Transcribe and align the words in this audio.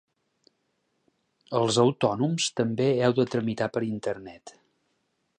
Els 1.59 1.77
autònoms 1.83 2.47
també 2.61 2.87
heu 2.93 3.13
de 3.19 3.25
tramitar 3.35 3.67
per 3.75 3.83
internet. 3.89 4.55